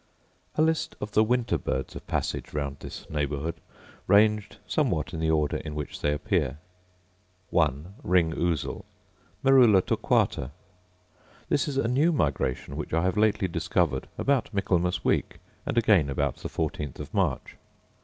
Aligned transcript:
A 0.55 0.63
List 0.63 0.95
of 0.99 1.11
the 1.11 1.23
Winter 1.23 1.59
Birds 1.59 1.95
of 1.95 2.07
Passage 2.07 2.55
round 2.55 2.77
this 2.79 3.07
neighbourhood, 3.07 3.61
ranged 4.07 4.57
somewhat 4.65 5.13
in 5.13 5.19
the 5.19 5.29
order 5.29 5.57
in 5.57 5.75
which 5.75 6.01
they 6.01 6.11
appear: 6.11 6.57
1. 7.51 7.93
Ring 8.01 8.31
ousel, 8.33 8.83
Raii 9.43 9.43
nomina: 9.43 9.67
Merula 9.77 9.81
torquata: 9.85 10.49
This 11.49 11.67
is 11.67 11.77
a 11.77 11.87
new 11.87 12.11
migration 12.11 12.77
which 12.77 12.95
I 12.95 13.03
have 13.03 13.15
lately 13.15 13.47
discovered 13.47 14.07
about 14.17 14.51
Michaelmas 14.51 15.05
week, 15.05 15.37
and 15.67 15.77
again 15.77 16.09
about 16.09 16.37
the 16.37 16.49
fourteenth 16.49 16.99
of 16.99 17.13
March. 17.13 17.57